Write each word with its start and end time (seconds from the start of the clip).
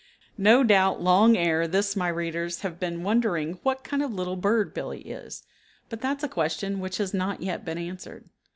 No 0.39 0.63
doubt 0.63 0.99
long 0.99 1.37
ere 1.37 1.67
this 1.67 1.95
my 1.95 2.07
readers 2.07 2.61
have 2.61 2.79
been 2.79 3.03
wondering 3.03 3.59
what 3.61 3.83
kind 3.83 4.01
of 4.01 4.09
a 4.11 4.15
bird 4.35 4.73
Little 4.73 4.73
Billee 4.73 5.01
is, 5.01 5.43
but 5.89 6.01
that 6.01 6.17
is 6.17 6.23
a 6.23 6.27
question 6.27 6.79
which 6.79 6.97
has 6.97 7.13
not 7.13 7.39
yet 7.43 7.63
been 7.63 7.77
answered. 7.77 8.25